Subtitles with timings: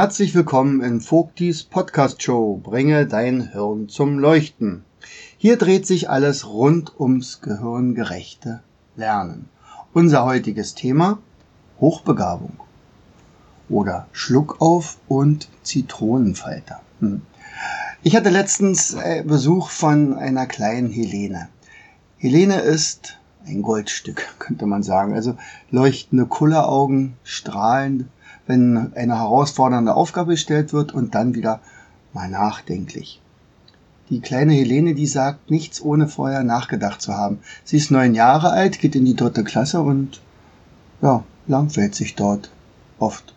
[0.00, 2.60] Herzlich willkommen in Vogtis Podcast Show.
[2.62, 4.84] Bringe dein Hirn zum Leuchten.
[5.38, 8.60] Hier dreht sich alles rund ums gehirngerechte
[8.94, 9.48] Lernen.
[9.92, 11.18] Unser heutiges Thema
[11.80, 12.60] Hochbegabung
[13.68, 16.80] oder Schluckauf und Zitronenfalter.
[17.00, 17.22] Hm.
[18.04, 21.48] Ich hatte letztens äh, Besuch von einer kleinen Helene.
[22.18, 25.14] Helene ist ein Goldstück, könnte man sagen.
[25.14, 25.36] Also
[25.72, 28.04] leuchtende Kulleraugen, strahlend
[28.48, 31.60] wenn eine herausfordernde Aufgabe gestellt wird und dann wieder
[32.12, 33.20] mal nachdenklich.
[34.10, 37.40] Die kleine Helene, die sagt nichts, ohne vorher nachgedacht zu haben.
[37.62, 40.22] Sie ist neun Jahre alt, geht in die dritte Klasse und
[41.02, 42.50] ja, langweilt sich dort
[42.98, 43.34] oft.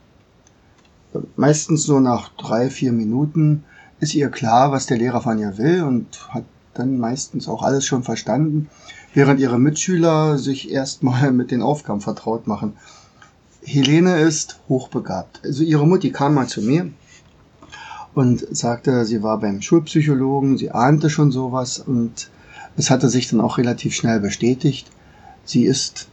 [1.35, 3.65] Meistens so nach drei, vier Minuten
[3.99, 7.85] ist ihr klar, was der Lehrer von ihr will und hat dann meistens auch alles
[7.85, 8.69] schon verstanden,
[9.13, 12.77] während ihre Mitschüler sich erstmal mit den Aufgaben vertraut machen.
[13.63, 15.41] Helene ist hochbegabt.
[15.43, 16.89] Also ihre Mutti kam mal zu mir
[18.13, 22.29] und sagte, sie war beim Schulpsychologen, sie ahnte schon sowas und
[22.77, 24.89] es hatte sich dann auch relativ schnell bestätigt.
[25.45, 26.07] Sie ist,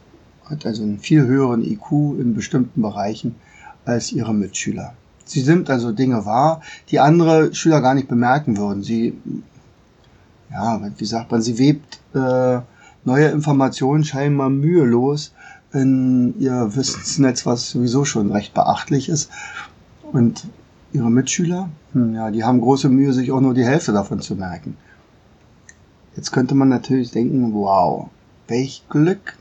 [0.45, 3.35] hat also einen viel höheren IQ in bestimmten Bereichen
[3.85, 4.93] als ihre Mitschüler.
[5.25, 8.83] Sie nimmt also Dinge wahr, die andere Schüler gar nicht bemerken würden.
[8.83, 9.13] Sie,
[10.51, 12.59] ja, wie sagt man, sie webt äh,
[13.05, 15.33] neue Informationen scheinbar mühelos
[15.73, 19.29] in ihr Wissensnetz, was sowieso schon recht beachtlich ist.
[20.11, 20.47] Und
[20.91, 24.35] ihre Mitschüler, hm, ja, die haben große Mühe, sich auch nur die Hälfte davon zu
[24.35, 24.77] merken.
[26.15, 28.09] Jetzt könnte man natürlich denken, wow,
[28.47, 29.35] welch Glück,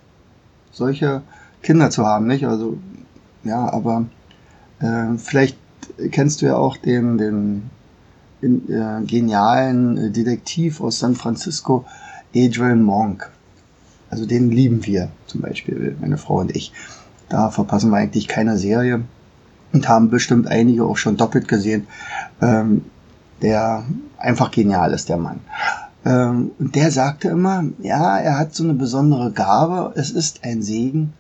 [0.71, 1.23] solche
[1.63, 2.47] Kinder zu haben, nicht?
[2.47, 2.79] Also,
[3.45, 4.07] ja, aber
[4.81, 5.57] äh, vielleicht
[6.11, 7.71] kennst du ja auch den, den
[8.41, 11.85] in, äh, genialen Detektiv aus San Francisco,
[12.35, 13.31] Adrian Monk.
[14.11, 16.73] Also den lieben wir zum Beispiel, meine Frau und ich.
[17.29, 19.03] Da verpassen wir eigentlich keine Serie
[19.73, 21.87] und haben bestimmt einige auch schon doppelt gesehen.
[22.41, 22.85] Ähm,
[23.43, 23.85] der
[24.17, 25.41] einfach genial ist, der Mann.
[26.05, 30.63] Ähm, und der sagte immer, ja, er hat so eine besondere Gabe, es ist ein
[30.63, 31.13] Segen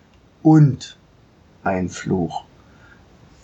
[0.42, 0.96] und
[1.62, 2.44] ein Fluch.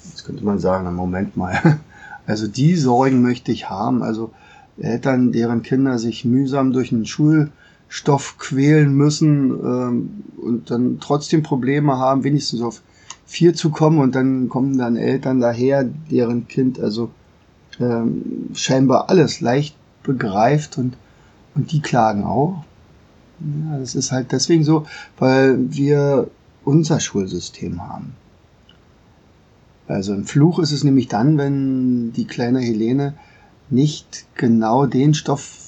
[0.05, 1.79] Jetzt könnte man sagen, Moment mal.
[2.27, 4.03] Also die Sorgen möchte ich haben.
[4.03, 4.31] Also
[4.79, 7.53] Eltern, deren Kinder sich mühsam durch einen Schul
[7.95, 12.83] Stoff quälen müssen ähm, und dann trotzdem Probleme haben, wenigstens auf
[13.25, 17.11] vier zu kommen und dann kommen dann Eltern daher, deren Kind also
[17.79, 20.97] ähm, scheinbar alles leicht begreift und,
[21.55, 22.65] und die klagen auch.
[23.39, 26.29] Ja, das ist halt deswegen so, weil wir
[26.65, 28.15] unser Schulsystem haben.
[29.87, 33.15] Also ein Fluch ist es nämlich dann, wenn die kleine Helene
[33.71, 35.64] nicht genau den Stoff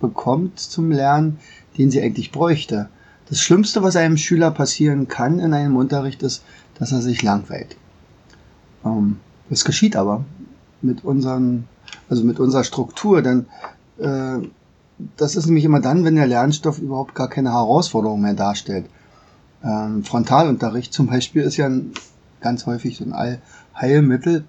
[0.00, 1.38] bekommt zum Lernen,
[1.76, 2.88] den sie eigentlich bräuchte.
[3.28, 6.42] Das Schlimmste, was einem Schüler passieren kann in einem Unterricht, ist,
[6.78, 7.76] dass er sich langweilt.
[8.84, 9.18] Ähm,
[9.50, 10.24] das geschieht aber
[10.82, 11.64] mit unseren,
[12.08, 13.46] also mit unserer Struktur, denn
[13.98, 14.46] äh,
[15.16, 18.86] das ist nämlich immer dann, wenn der Lernstoff überhaupt gar keine Herausforderung mehr darstellt.
[19.62, 21.92] Ähm, Frontalunterricht zum Beispiel ist ja ein,
[22.40, 23.40] ganz häufig so ein
[23.74, 24.44] Allheilmittel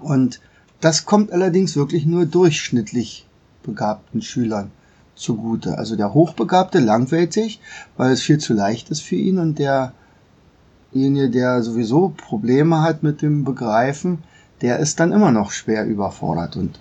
[0.00, 0.40] und
[0.80, 3.26] das kommt allerdings wirklich nur durchschnittlich
[3.64, 4.70] begabten Schülern
[5.16, 5.78] zugute.
[5.78, 7.60] Also der Hochbegabte langweilt sich,
[7.96, 13.22] weil es viel zu leicht ist für ihn und derjenige, der sowieso Probleme hat mit
[13.22, 14.18] dem Begreifen,
[14.60, 16.56] der ist dann immer noch schwer überfordert.
[16.56, 16.78] Und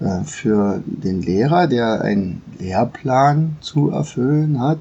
[0.00, 4.78] äh, für den Lehrer, der einen Lehrplan zu erfüllen hat,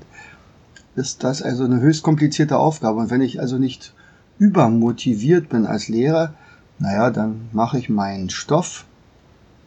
[0.96, 3.00] ist das also eine höchst komplizierte Aufgabe.
[3.00, 3.94] Und wenn ich also nicht
[4.40, 6.34] übermotiviert bin als Lehrer,
[6.80, 8.86] naja, dann mache ich meinen Stoff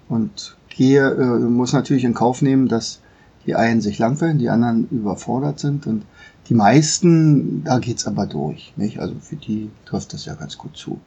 [0.09, 3.01] und gehe, äh, muss natürlich in Kauf nehmen, dass
[3.47, 6.05] die einen sich langweilen, die anderen überfordert sind und
[6.49, 8.73] die meisten, da geht's aber durch.
[8.77, 8.99] Nicht?
[8.99, 11.01] Also für die trifft das ja ganz gut zu.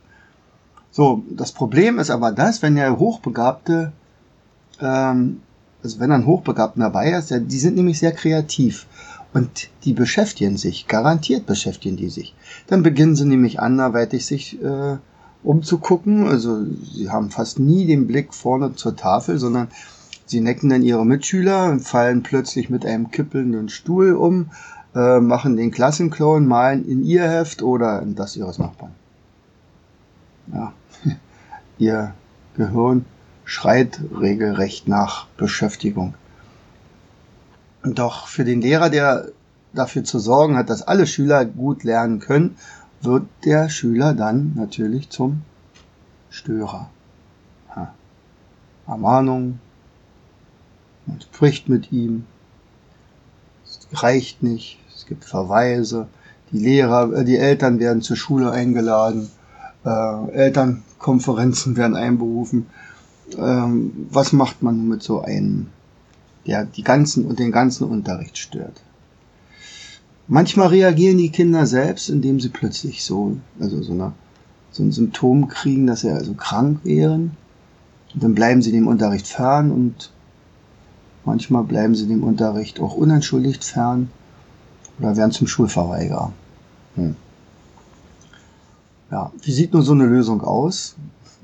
[0.91, 3.91] So, das Problem ist aber das, wenn der Hochbegabte,
[4.81, 5.41] ähm,
[5.83, 8.87] also wenn ein Hochbegabter dabei ist, der, die sind nämlich sehr kreativ
[9.33, 12.33] und die beschäftigen sich, garantiert beschäftigen die sich.
[12.67, 14.97] Dann beginnen sie nämlich anderweitig sich äh,
[15.43, 16.27] umzugucken.
[16.27, 19.69] Also sie haben fast nie den Blick vorne zur Tafel, sondern
[20.25, 24.49] sie necken dann ihre Mitschüler und fallen plötzlich mit einem kippelnden Stuhl um.
[24.95, 28.93] äh, machen den Klassenclown, malen in ihr Heft oder in das ihres Nachbarn.
[30.53, 30.73] Ja,
[31.77, 32.13] ihr
[32.55, 33.05] Gehirn
[33.45, 36.15] schreit regelrecht nach Beschäftigung.
[37.83, 39.29] Doch für den Lehrer, der
[39.73, 42.57] dafür zu sorgen hat, dass alle Schüler gut lernen können,
[43.01, 45.41] wird der Schüler dann natürlich zum
[46.29, 46.89] Störer.
[47.75, 47.93] Ha.
[48.87, 49.59] Ermahnung,
[51.05, 52.25] man spricht mit ihm,
[53.65, 56.07] es reicht nicht, es gibt Verweise,
[56.51, 59.29] die Lehrer, äh, die Eltern werden zur Schule eingeladen,
[59.85, 62.67] äh, Elternkonferenzen werden einberufen.
[63.37, 65.67] Ähm, was macht man mit so einem,
[66.45, 68.81] der die ganzen und den ganzen Unterricht stört?
[70.27, 74.11] Manchmal reagieren die Kinder selbst, indem sie plötzlich so, also so, eine,
[74.71, 77.37] so ein Symptom kriegen, dass sie also krank wären.
[78.13, 80.11] Und dann bleiben sie dem Unterricht fern und
[81.23, 84.09] manchmal bleiben sie dem Unterricht auch unentschuldigt fern
[84.99, 86.33] oder werden zum Schulverweigerer.
[86.95, 87.15] Hm.
[89.11, 90.95] Ja, wie sieht nun so eine Lösung aus?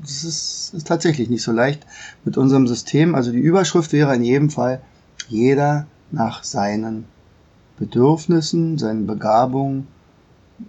[0.01, 1.85] Das ist, ist tatsächlich nicht so leicht
[2.25, 3.15] mit unserem System.
[3.15, 4.81] Also die Überschrift wäre in jedem Fall
[5.29, 7.05] jeder nach seinen
[7.77, 9.87] Bedürfnissen, seinen Begabungen,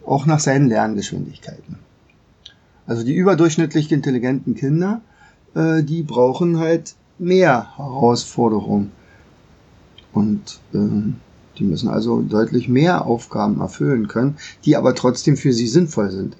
[0.07, 1.79] auch nach seinen Lerngeschwindigkeiten.
[2.87, 5.01] Also die überdurchschnittlich intelligenten Kinder,
[5.55, 8.93] äh, die brauchen halt mehr Herausforderungen.
[10.13, 11.13] Und äh,
[11.59, 16.37] die müssen also deutlich mehr Aufgaben erfüllen können, die aber trotzdem für sie sinnvoll sind.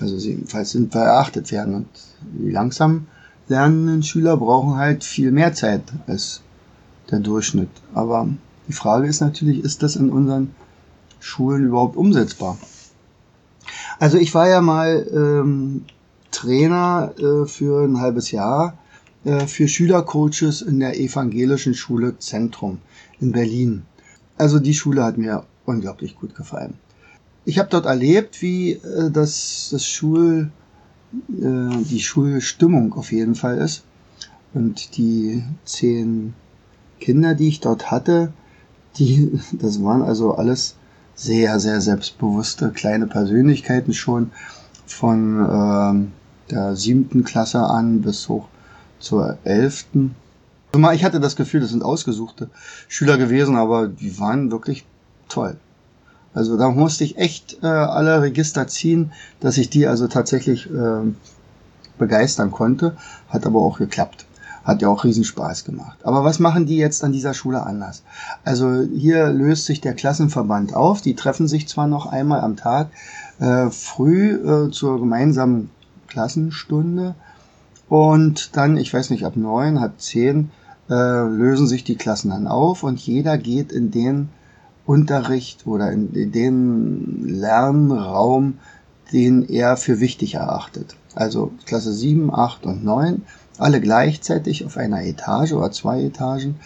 [0.00, 1.74] Also sie jedenfalls sinnvoll erachtet werden.
[1.74, 1.88] Und
[2.22, 3.06] die langsam
[3.48, 6.42] lernenden Schüler brauchen halt viel mehr Zeit als
[7.10, 7.70] der Durchschnitt.
[7.92, 8.28] Aber
[8.68, 10.54] die Frage ist natürlich, ist das in unseren
[11.20, 12.58] Schulen überhaupt umsetzbar?
[13.98, 15.84] Also ich war ja mal ähm,
[16.30, 18.76] Trainer äh, für ein halbes Jahr
[19.24, 22.78] äh, für Schülercoaches in der evangelischen Schule Zentrum
[23.20, 23.82] in Berlin.
[24.36, 26.74] Also die Schule hat mir unglaublich gut gefallen.
[27.44, 30.50] Ich habe dort erlebt, wie äh, das, das Schul,
[31.30, 33.84] äh, die Schulstimmung auf jeden Fall ist.
[34.52, 36.34] Und die zehn
[37.00, 38.32] Kinder, die ich dort hatte,
[38.96, 40.76] die, das waren also alles
[41.14, 44.32] sehr, sehr selbstbewusste kleine Persönlichkeiten schon
[44.86, 46.08] von
[46.48, 48.48] äh, der siebten Klasse an bis hoch
[48.98, 50.14] zur elften.
[50.72, 52.50] Also ich hatte das Gefühl, das sind ausgesuchte
[52.88, 54.84] Schüler gewesen, aber die waren wirklich
[55.28, 55.56] toll.
[56.34, 61.12] Also da musste ich echt äh, alle Register ziehen, dass ich die also tatsächlich äh,
[61.96, 62.96] begeistern konnte.
[63.28, 64.26] Hat aber auch geklappt.
[64.64, 65.98] Hat ja auch Riesenspaß gemacht.
[66.04, 68.02] Aber was machen die jetzt an dieser Schule anders?
[68.44, 71.02] Also hier löst sich der Klassenverband auf.
[71.02, 72.88] Die treffen sich zwar noch einmal am Tag
[73.40, 75.70] äh, früh äh, zur gemeinsamen
[76.08, 77.14] Klassenstunde
[77.88, 80.50] und dann, ich weiß nicht, ab neun, halb zehn
[80.88, 84.28] äh, lösen sich die Klassen dann auf und jeder geht in den
[84.86, 88.58] Unterricht oder in, in den Lernraum,
[89.12, 90.96] den er für wichtig erachtet.
[91.14, 93.22] Also Klasse 7, 8 und 9
[93.58, 96.56] alle gleichzeitig auf einer Etage oder zwei Etagen.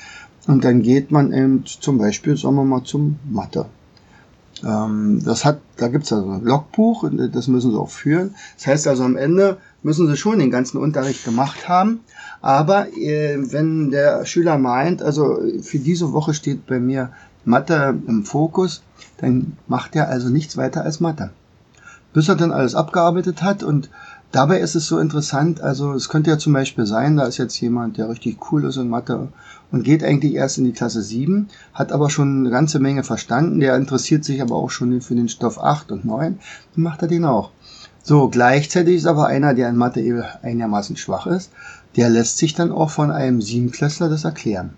[0.46, 3.66] Und dann geht man eben zum Beispiel, sagen wir mal, zum Mathe.
[4.64, 8.34] Ähm, das hat, da gibt's also ein Logbuch, das müssen sie auch führen.
[8.56, 12.00] Das heißt also am Ende müssen sie schon den ganzen Unterricht gemacht haben.
[12.40, 17.10] Aber äh, wenn der Schüler meint, also für diese Woche steht bei mir
[17.44, 18.82] Mathe im Fokus,
[19.18, 21.30] dann macht er also nichts weiter als Mathe.
[22.12, 23.90] Bis er dann alles abgearbeitet hat und
[24.30, 27.58] Dabei ist es so interessant, also es könnte ja zum Beispiel sein, da ist jetzt
[27.62, 29.28] jemand, der richtig cool ist in Mathe
[29.72, 33.58] und geht eigentlich erst in die Klasse 7, hat aber schon eine ganze Menge verstanden,
[33.58, 36.38] der interessiert sich aber auch schon für den Stoff 8 und 9,
[36.74, 37.52] dann macht er den auch.
[38.02, 41.50] So, gleichzeitig ist aber einer, der in Mathe einigermaßen schwach ist,
[41.96, 44.76] der lässt sich dann auch von einem Siebenklässler das erklären.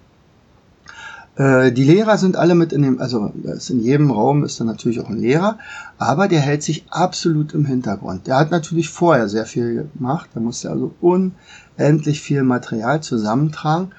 [1.40, 3.32] Äh, die Lehrer sind alle mit in dem, also
[3.70, 5.58] in jedem Raum ist dann natürlich auch ein Lehrer,
[5.96, 8.26] aber der hält sich absolut im Hintergrund.
[8.26, 13.92] Der hat natürlich vorher sehr viel gemacht, da musste also unendlich viel Material zusammentragen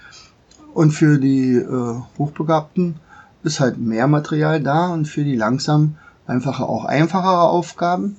[0.75, 2.97] und für die äh, Hochbegabten
[3.41, 5.95] ist halt mehr Material da und für die langsam
[6.27, 8.17] einfache auch einfachere Aufgaben.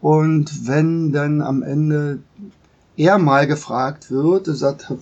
[0.00, 2.18] Und wenn dann am Ende
[2.96, 4.92] er mal gefragt wird, sagt,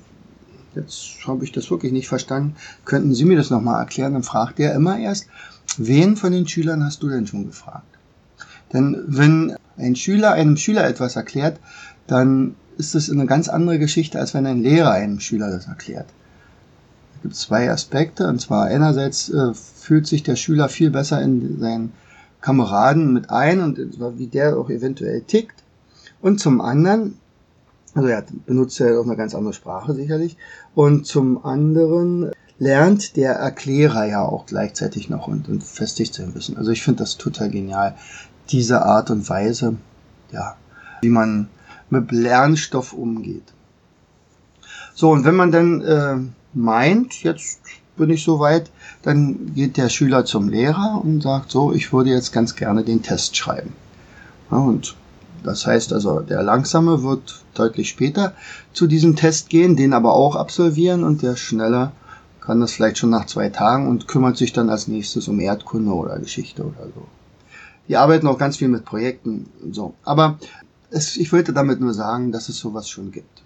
[0.75, 4.15] jetzt habe ich das wirklich nicht verstanden, könnten Sie mir das nochmal erklären?
[4.15, 5.27] Dann fragt er immer erst,
[5.77, 7.87] wen von den Schülern hast du denn schon gefragt?
[8.73, 11.59] Denn wenn ein Schüler einem Schüler etwas erklärt,
[12.07, 16.07] dann ist es eine ganz andere Geschichte, als wenn ein Lehrer einem Schüler das erklärt.
[17.17, 21.61] Es gibt zwei Aspekte, und zwar einerseits äh, fühlt sich der Schüler viel besser in
[21.61, 21.93] seinen
[22.41, 23.79] Kameraden mit ein und
[24.19, 25.63] wie der auch eventuell tickt.
[26.21, 27.19] Und zum anderen
[27.95, 30.37] also er benutzt ja auch eine ganz andere Sprache sicherlich.
[30.75, 36.57] Und zum anderen lernt der Erklärer ja auch gleichzeitig noch und, und festigt sein Wissen.
[36.57, 37.97] Also ich finde das total genial,
[38.51, 39.77] diese Art und Weise,
[40.31, 40.57] ja,
[41.03, 41.49] wie man
[41.91, 43.53] mit Lernstoff umgeht.
[44.95, 46.17] So, und wenn man dann äh,
[46.55, 47.61] meint, jetzt
[47.97, 48.71] bin ich soweit,
[49.03, 53.03] dann geht der Schüler zum Lehrer und sagt so, ich würde jetzt ganz gerne den
[53.03, 53.75] Test schreiben.
[54.51, 54.97] Ja, und
[55.45, 58.35] das heißt also, der Langsame wird deutlich später
[58.73, 61.93] zu diesem Test gehen, den aber auch absolvieren und der Schnelle
[62.41, 65.93] kann das vielleicht schon nach zwei Tagen und kümmert sich dann als nächstes um Erdkunde
[65.93, 67.07] oder Geschichte oder so.
[67.89, 69.95] Die arbeiten auch ganz viel mit Projekten und so.
[70.05, 70.39] Aber
[70.91, 73.43] es, ich wollte damit nur sagen, dass es sowas schon gibt.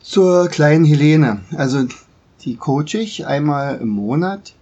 [0.00, 1.40] Zur kleinen Helene.
[1.56, 1.86] Also
[2.42, 4.54] die coach ich einmal im Monat.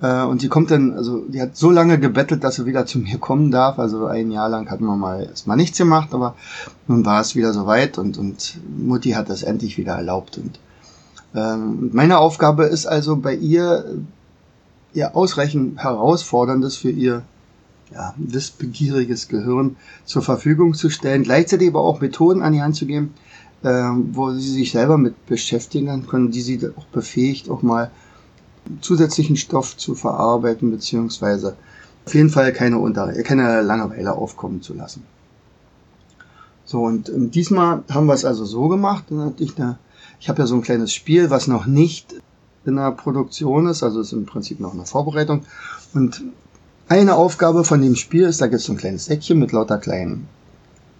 [0.00, 2.98] Äh, und sie kommt dann, also die hat so lange gebettelt, dass sie wieder zu
[2.98, 3.78] mir kommen darf.
[3.78, 6.34] Also ein Jahr lang hatten wir mal erstmal nichts gemacht, aber
[6.86, 10.38] nun war es wieder soweit und, und Mutti hat das endlich wieder erlaubt.
[10.38, 10.58] Und
[11.34, 13.84] ähm, meine Aufgabe ist also bei ihr,
[14.94, 17.22] ihr ausreichend herausforderndes für ihr
[17.92, 22.86] ja, wissbegieriges Gehirn zur Verfügung zu stellen, gleichzeitig aber auch Methoden an die Hand zu
[22.86, 23.14] geben,
[23.64, 27.90] ähm, wo sie sich selber mit beschäftigen können, die sie auch befähigt, auch mal
[28.80, 31.56] zusätzlichen Stoff zu verarbeiten, beziehungsweise
[32.06, 35.04] auf jeden Fall keine, Unter keine Langeweile aufkommen zu lassen.
[36.64, 39.78] So, und ähm, diesmal haben wir es also so gemacht, dann hatte ich eine,
[40.20, 42.14] ich habe ja so ein kleines Spiel, was noch nicht
[42.64, 45.44] in der Produktion ist, also ist im Prinzip noch eine Vorbereitung.
[45.94, 46.22] Und
[46.88, 49.78] eine Aufgabe von dem Spiel ist, da gibt es so ein kleines Säckchen mit lauter
[49.78, 50.28] kleinen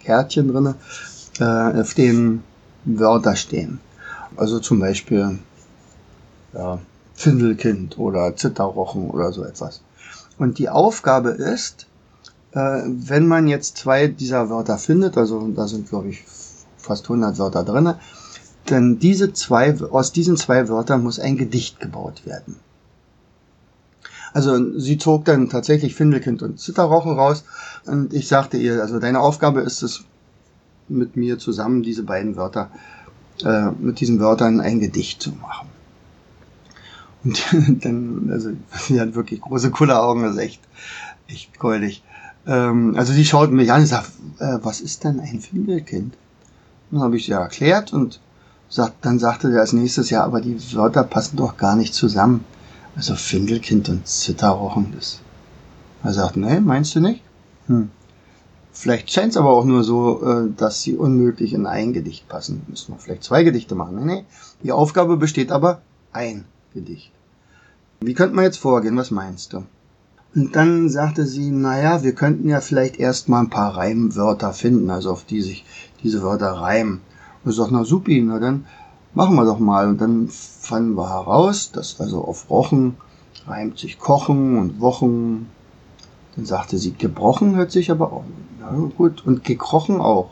[0.01, 0.75] Kärtchen drinne,
[1.39, 1.45] äh,
[1.81, 2.43] auf denen
[2.85, 3.79] Wörter stehen.
[4.37, 5.39] Also zum Beispiel
[6.53, 6.81] ja,
[7.21, 9.83] Findelkind oder Zitterrochen oder so etwas.
[10.39, 11.87] Und die Aufgabe ist,
[12.53, 16.25] äh, wenn man jetzt zwei dieser Wörter findet, also da sind glaube ich
[16.79, 17.99] fast 100 Wörter drinne,
[18.71, 22.57] denn diese zwei, aus diesen zwei Wörtern muss ein Gedicht gebaut werden.
[24.33, 27.45] Also sie zog dann tatsächlich Findelkind und Zitterrochen raus
[27.85, 30.05] und ich sagte ihr, also deine Aufgabe ist es,
[30.89, 32.71] mit mir zusammen diese beiden Wörter,
[33.45, 35.70] äh, mit diesen Wörtern ein Gedicht zu machen.
[37.25, 37.43] Und
[37.85, 38.51] dann, also
[38.87, 40.61] sie hat wirklich große Kulleraugen, das ist echt,
[41.29, 42.03] echt goldig.
[42.47, 46.15] Ähm, also sie schaut mich an und sagt, äh, was ist denn ein Findelkind?
[46.91, 48.21] Dann habe ich sie erklärt und
[48.69, 52.45] sagt, dann sagte sie als nächstes, ja, aber die Wörter passen doch gar nicht zusammen.
[52.97, 55.21] Also Findelkind und Zitterrochen, das.
[56.03, 57.23] Er sagt, nee, meinst du nicht?
[57.67, 57.91] Hm.
[58.73, 62.63] Vielleicht scheint es aber auch nur so, äh, dass sie unmöglich in ein Gedicht passen.
[62.69, 63.97] Müssen wir vielleicht zwei Gedichte machen.
[63.97, 64.25] Nee, nee.
[64.63, 67.13] Die Aufgabe besteht aber ein Gedicht.
[68.01, 68.97] Wie könnte man jetzt vorgehen?
[68.97, 69.65] Was meinst du?
[70.35, 75.11] Und dann sagte sie, naja, wir könnten ja vielleicht erstmal ein paar Reimwörter finden, also
[75.11, 75.65] auf die sich
[76.03, 77.01] diese Wörter reimen.
[77.45, 78.65] Und ich sag, na supi, na dann
[79.13, 79.89] machen wir doch mal.
[79.89, 82.97] Und dann fanden wir heraus, dass also auf Rochen
[83.47, 85.49] reimt sich Kochen und Wochen.
[86.37, 88.25] Dann sagte sie, gebrochen hört sich aber auch.
[88.61, 90.31] Na gut, und gekrochen auch.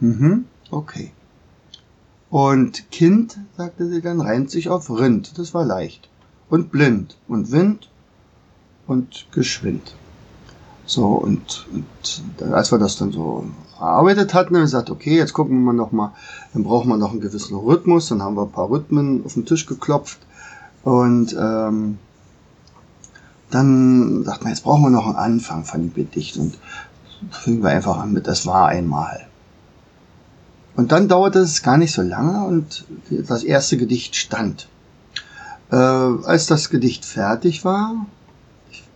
[0.00, 1.12] Mhm, okay.
[2.32, 5.36] Und Kind, sagte sie dann, reimt sich auf Rind.
[5.36, 6.08] Das war leicht.
[6.48, 7.18] Und blind.
[7.28, 7.90] Und Wind.
[8.86, 9.94] Und geschwind.
[10.86, 13.44] So, und, und als wir das dann so
[13.78, 16.14] erarbeitet hatten, haben wir gesagt, okay, jetzt gucken wir noch mal,
[16.54, 18.08] dann brauchen wir noch einen gewissen Rhythmus.
[18.08, 20.20] Dann haben wir ein paar Rhythmen auf den Tisch geklopft.
[20.84, 21.98] Und ähm,
[23.50, 26.38] dann sagt man, jetzt brauchen wir noch einen Anfang von dem Gedicht.
[26.38, 26.56] Und
[27.30, 29.26] fingen wir einfach an mit, das war einmal.
[30.82, 34.66] Und dann dauerte es gar nicht so lange und das erste Gedicht stand.
[35.70, 38.06] Äh, als das Gedicht fertig war,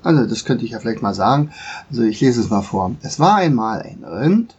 [0.02, 1.52] also das könnte ich ja vielleicht mal sagen,
[1.88, 2.96] also ich lese es mal vor.
[3.02, 4.56] Es war einmal ein Rind,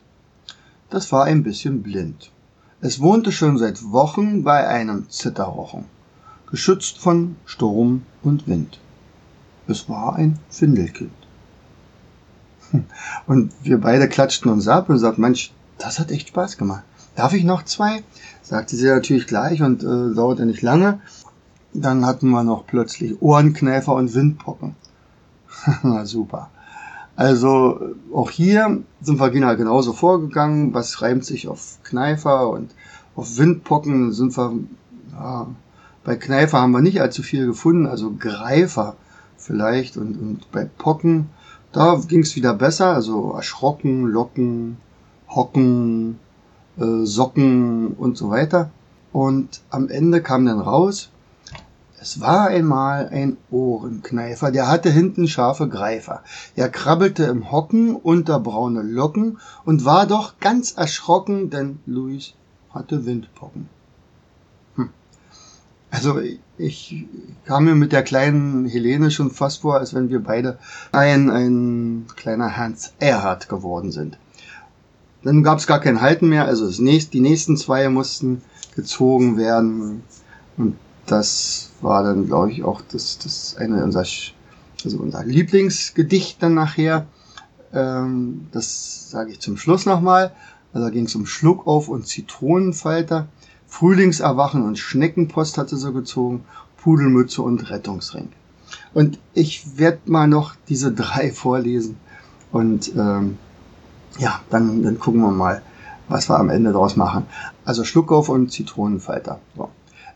[0.90, 2.32] das war ein bisschen blind.
[2.80, 5.84] Es wohnte schon seit Wochen bei einem Zitterrochen,
[6.50, 8.80] geschützt von Sturm und Wind.
[9.68, 11.12] Es war ein Findelkind.
[13.28, 16.84] Und wir beide klatschten uns ab und sagten, Mensch, das hat echt Spaß gemacht.
[17.18, 18.04] Darf ich noch zwei?
[18.44, 21.00] Sagte sie natürlich gleich und äh, dauerte nicht lange.
[21.74, 24.76] Dann hatten wir noch plötzlich Ohrenknäfer und Windpocken.
[25.84, 26.52] Na super.
[27.16, 30.76] Also auch hier sind wir genauso vorgegangen.
[30.76, 32.76] Was reimt sich auf Kneifer und
[33.16, 34.54] auf Windpocken sind wir,
[35.14, 35.48] ja,
[36.04, 38.96] bei Kneifer haben wir nicht allzu viel gefunden, also Greifer
[39.38, 41.30] vielleicht und, und bei Pocken,
[41.72, 44.78] da ging es wieder besser, also erschrocken, locken,
[45.28, 46.20] hocken,
[46.80, 48.72] äh, Socken und so weiter.
[49.12, 51.10] Und am Ende kam dann raus,
[52.00, 56.24] es war einmal ein Ohrenkneifer, der hatte hinten scharfe Greifer.
[56.56, 62.36] Er krabbelte im Hocken unter braune Locken und war doch ganz erschrocken, denn Luis
[62.70, 63.68] hatte Windpocken.
[64.76, 64.90] Hm.
[65.90, 66.20] Also
[66.58, 67.08] ich
[67.46, 70.60] kam mir mit der kleinen Helene schon fast vor, als wenn wir beide
[70.92, 74.20] ein, ein kleiner Hans Erhard geworden sind.
[75.28, 78.42] Dann gab es gar kein Halten mehr, also das nächste, die nächsten zwei mussten
[78.78, 80.02] gezogen werden.
[80.56, 84.06] Und das war dann, glaube ich, auch das, das eine unserer,
[84.86, 87.08] also unser Lieblingsgedicht dann nachher.
[87.74, 90.32] Ähm, das sage ich zum Schluss nochmal.
[90.72, 93.28] Also da ging es um Schluckauf und Zitronenfalter.
[93.68, 96.46] Frühlingserwachen und Schneckenpost hatte sie gezogen,
[96.78, 98.30] Pudelmütze und Rettungsring.
[98.94, 101.98] Und ich werde mal noch diese drei vorlesen
[102.54, 103.38] und ähm,
[104.18, 105.62] ja, dann, dann gucken wir mal,
[106.08, 107.26] was wir am Ende daraus machen.
[107.66, 109.40] Also Schluckauf und Zitronenfalter.
[109.56, 109.70] So.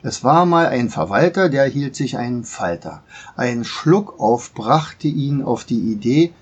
[0.03, 3.03] Es war mal ein Verwalter, der hielt sich einen Falter.
[3.35, 6.33] Ein Schluckauf brachte ihn auf die Idee,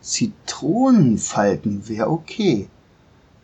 [0.00, 2.68] Zitronenfalten wär okay.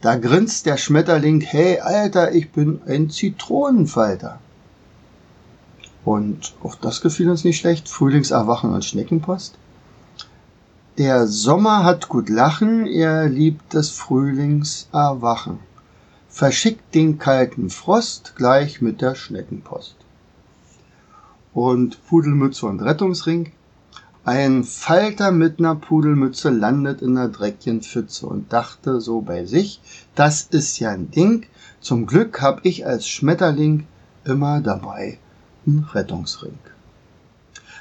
[0.00, 4.38] Da grinst der Schmetterling, hey Alter, ich bin ein Zitronenfalter.
[6.04, 7.88] Und auch das gefiel uns nicht schlecht.
[7.88, 9.58] Frühlingserwachen und Schneckenpost.
[10.99, 15.61] Der Sommer hat gut Lachen, er liebt das Frühlingserwachen.
[16.28, 19.95] Verschickt den kalten Frost gleich mit der Schneckenpost.
[21.55, 23.52] Und Pudelmütze und Rettungsring.
[24.25, 29.81] Ein Falter mit ner Pudelmütze landet in ner Dreckchenpfütze und dachte so bei sich,
[30.17, 31.47] das ist ja ein Ding,
[31.81, 33.87] zum Glück hab ich als Schmetterling
[34.25, 35.19] immer dabei
[35.64, 36.59] n Rettungsring.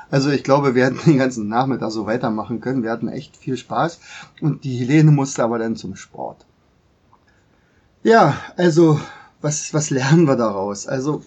[0.10, 2.84] Also ich glaube, wir hätten den ganzen Nachmittag so weitermachen können.
[2.84, 4.00] Wir hatten echt viel Spaß
[4.42, 6.46] und die Helene musste aber dann zum Sport.
[8.04, 9.00] Ja, also
[9.42, 10.88] was, was lernen wir daraus?
[10.88, 11.24] Also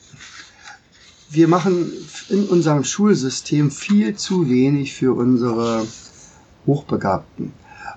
[1.30, 1.92] wir machen
[2.28, 5.87] in unserem Schulsystem viel zu wenig für unsere
[6.66, 7.52] Hochbegabten.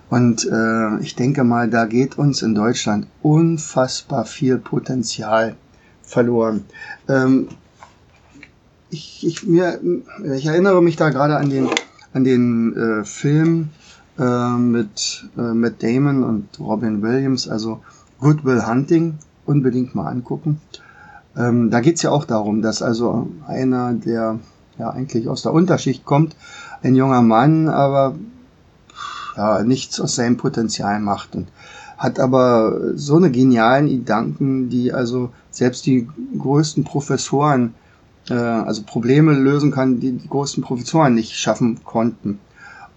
[0.09, 5.55] Und äh, ich denke mal, da geht uns in Deutschland unfassbar viel Potenzial
[6.03, 6.65] verloren.
[7.09, 7.47] Ähm,
[8.93, 9.79] ich, ich, mir,
[10.35, 11.67] ich erinnere mich da gerade an den,
[12.13, 13.69] an den äh, Film
[14.19, 17.81] äh, mit äh, Matt Damon und Robin Williams, also
[18.19, 20.61] Good Will Hunting, unbedingt mal angucken.
[21.35, 24.39] Ähm, da geht's ja auch darum, dass also einer, der
[24.77, 26.35] ja eigentlich aus der Unterschicht kommt,
[26.83, 28.15] ein junger Mann, aber
[29.35, 31.47] ja, nichts aus seinem Potenzial macht und
[31.97, 37.73] hat aber so eine genialen Gedanken, die also selbst die größten Professoren,
[38.29, 42.39] äh, also Probleme lösen kann, die die größten Professoren nicht schaffen konnten.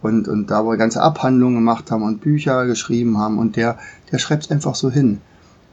[0.03, 3.79] Und, und da wo wir ganze Abhandlungen gemacht haben und Bücher geschrieben haben und der,
[4.12, 5.21] der schreibt einfach so hin.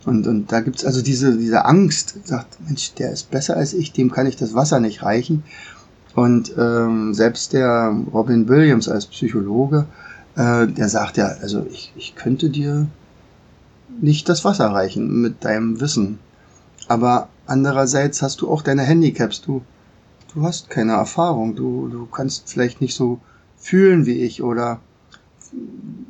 [0.06, 3.94] Und, und da gibt's also diese, diese Angst, sagt, Mensch, der ist besser als ich,
[3.94, 5.44] dem kann ich das Wasser nicht reichen.
[6.16, 9.86] Und ähm, selbst der Robin Williams als Psychologe,
[10.36, 12.88] äh, der sagt ja, also ich, ich könnte dir
[14.02, 16.20] nicht das Wasser reichen mit deinem Wissen.
[16.88, 19.42] Aber andererseits hast du auch deine Handicaps.
[19.42, 19.62] Du,
[20.34, 21.56] du hast keine Erfahrung.
[21.56, 23.20] Du, du kannst vielleicht nicht so
[23.58, 24.80] fühlen wie ich oder,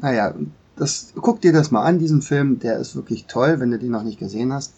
[0.01, 0.33] naja,
[0.75, 3.91] das, guck dir das mal an, diesen Film, der ist wirklich toll, wenn du den
[3.91, 4.73] noch nicht gesehen hast.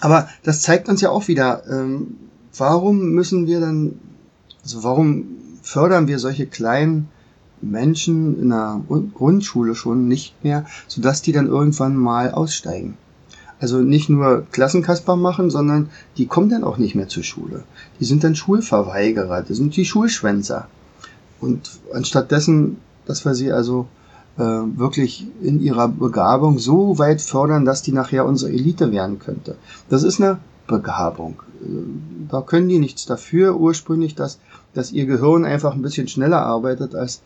[0.00, 2.16] Aber das zeigt uns ja auch wieder, ähm,
[2.56, 4.00] warum müssen wir dann,
[4.62, 5.26] also warum
[5.62, 7.08] fördern wir solche kleinen
[7.60, 8.80] Menschen in der
[9.14, 12.96] Grundschule schon nicht mehr, sodass die dann irgendwann mal aussteigen.
[13.62, 17.62] Also nicht nur Klassenkasper machen, sondern die kommen dann auch nicht mehr zur Schule.
[18.00, 20.66] Die sind dann Schulverweigerer, die sind die Schulschwänzer.
[21.40, 23.86] Und anstatt dessen, dass wir sie also
[24.36, 29.54] äh, wirklich in ihrer Begabung so weit fördern, dass die nachher unsere Elite werden könnte.
[29.88, 31.40] Das ist eine Begabung.
[31.62, 31.66] Äh,
[32.28, 34.40] da können die nichts dafür ursprünglich, dass,
[34.74, 37.22] dass ihr Gehirn einfach ein bisschen schneller arbeitet als,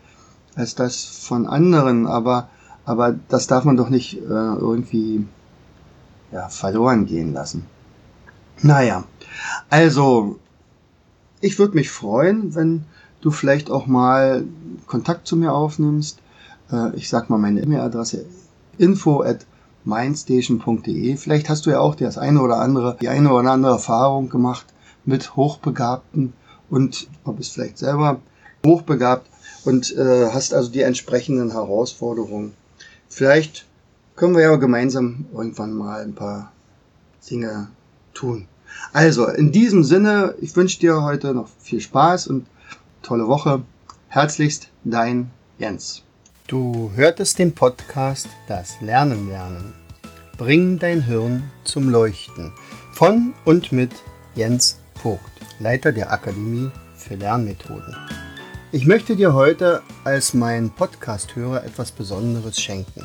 [0.55, 2.07] als das von anderen.
[2.07, 2.51] Aber,
[2.85, 5.25] aber das darf man doch nicht äh, irgendwie
[6.37, 7.67] ja, verloren gehen lassen.
[8.63, 9.05] Naja,
[9.69, 10.39] also
[11.41, 12.85] ich würde mich freuen, wenn
[13.21, 14.45] du vielleicht auch mal
[14.87, 16.21] Kontakt zu mir aufnimmst
[16.71, 18.27] äh, ich sag mal meine E-Mail-Adresse
[18.79, 19.47] info at
[19.85, 21.17] mindstation.de.
[21.17, 24.67] Vielleicht hast du ja auch das eine oder andere, die eine oder andere Erfahrung gemacht
[25.05, 26.33] mit Hochbegabten
[26.69, 28.21] und ob es vielleicht selber
[28.65, 29.29] hochbegabt
[29.65, 32.55] und äh, hast also die entsprechenden Herausforderungen.
[33.09, 33.66] Vielleicht
[34.17, 36.53] können wir ja gemeinsam irgendwann mal ein paar
[37.31, 37.69] Dinge
[38.15, 38.49] tun.
[38.93, 42.47] Also, in diesem Sinne, ich wünsche dir heute noch viel Spaß und
[43.03, 43.63] tolle Woche.
[44.09, 46.03] Herzlichst dein Jens.
[46.49, 49.75] Du hörtest den Podcast Das Lernen lernen.
[50.39, 52.53] Bring dein Hirn zum Leuchten
[52.93, 53.93] von und mit
[54.35, 55.21] Jens Vogt,
[55.61, 57.97] Leiter der Akademie für Lernmethoden.
[58.73, 63.03] Ich möchte dir heute als mein Podcast-Hörer etwas Besonderes schenken.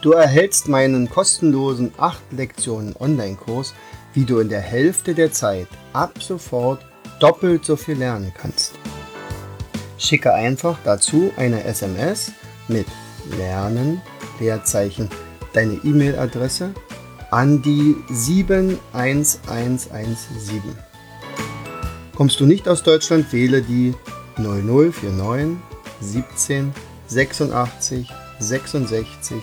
[0.00, 3.74] Du erhältst meinen kostenlosen 8 Lektionen Online-Kurs,
[4.14, 6.86] wie du in der Hälfte der Zeit ab sofort
[7.18, 8.74] doppelt so viel lernen kannst.
[9.98, 12.30] Schicke einfach dazu eine SMS
[12.68, 12.86] mit
[13.36, 14.00] Lernen,
[14.38, 15.10] Leerzeichen,
[15.52, 16.70] deine E-Mail-Adresse
[17.32, 20.62] an die 71117.
[22.14, 23.94] Kommst du nicht aus Deutschland, wähle die
[24.36, 25.56] 0049
[26.00, 26.72] 17
[27.08, 28.08] 86
[28.38, 29.42] 66